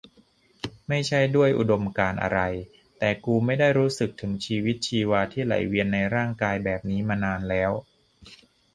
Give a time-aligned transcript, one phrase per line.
[0.87, 2.39] ไม่ใช่ด้วยอุดมการณ์อะไร
[2.99, 7.71] แต่กูไม่ได้รู้สึกถึงชีวิตชีวาที่ไหลเวียนในร่างกายแบบนี้มานานแล้ว